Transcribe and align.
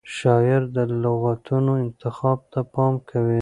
شاعر 0.17 0.61
د 0.75 0.77
لغتونو 1.03 1.71
انتخاب 1.85 2.39
ته 2.51 2.59
پام 2.73 2.93
کوي. 3.09 3.29